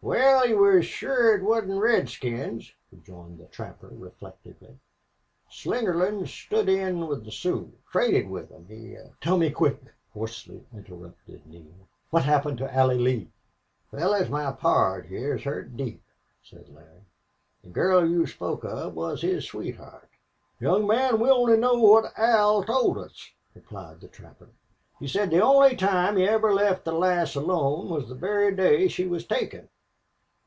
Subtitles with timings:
[0.00, 4.78] "Wal, he was sure it wasn't redskins," rejoined the trapper, reflectively.
[5.50, 8.66] "Slingerland stood in with the Sioux traded with 'em.
[8.68, 9.80] He" "Tell me quick!"
[10.14, 11.88] hoarsely interrupted Neale.
[12.10, 13.32] "What happened to Allie Lee?"
[13.90, 16.00] "Fellars, my pard heah is hurt deep,"
[16.44, 17.02] said Larry.
[17.64, 20.08] "The girl you spoke of was his sweetheart."
[20.60, 24.50] "Young man, we only know what Al told us," replied the trapper.
[25.00, 28.86] "He said the only time he ever left the lass alone was the very day
[28.86, 29.68] she was taken.